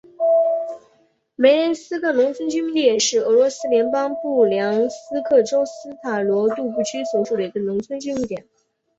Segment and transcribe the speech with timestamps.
[1.35, 8.43] 梅连斯克农村居民点是俄罗斯联邦布良斯克州斯塔罗杜布区所属的一个农村居民点。